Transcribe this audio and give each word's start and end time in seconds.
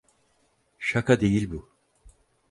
Şaka 0.79 1.21
değil 1.21 1.51
bu. 1.51 1.69